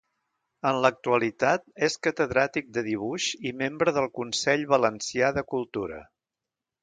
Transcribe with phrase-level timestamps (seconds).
[0.67, 6.01] En l'actualitat és Catedràtic de Dibuix i membre del Consell Valencià de Cultura.